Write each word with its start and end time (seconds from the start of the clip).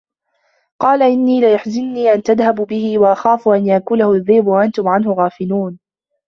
قَالَ 0.79 1.01
إِنِّي 1.03 1.41
لَيَحْزُنُنِي 1.41 2.13
أَنْ 2.13 2.23
تَذْهَبُوا 2.23 2.65
بِهِ 2.65 2.99
وَأَخَافُ 2.99 3.47
أَنْ 3.47 3.65
يَأْكُلَهُ 3.67 4.11
الذِّئْبُ 4.11 4.47
وَأَنْتُمْ 4.47 4.87
عَنْهُ 4.87 5.13
غَافِلُونَ 5.13 5.79